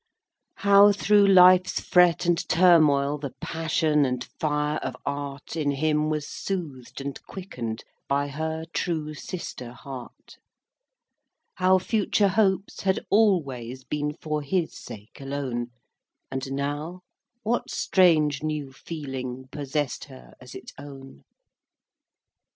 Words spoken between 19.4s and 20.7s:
Possess'd her as